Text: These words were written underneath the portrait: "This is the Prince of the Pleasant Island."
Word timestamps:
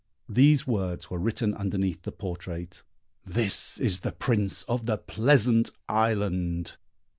These 0.27 0.65
words 0.65 1.11
were 1.11 1.19
written 1.19 1.53
underneath 1.53 2.01
the 2.01 2.11
portrait: 2.11 2.81
"This 3.23 3.77
is 3.77 3.99
the 3.99 4.11
Prince 4.11 4.63
of 4.63 4.87
the 4.87 4.97
Pleasant 4.97 5.69
Island." 5.87 6.77